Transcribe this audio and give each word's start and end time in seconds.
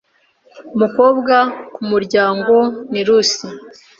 Umukobwa 0.75 1.35
kumuryango 1.73 2.55
ni 2.91 3.01
Lucy. 3.07 3.45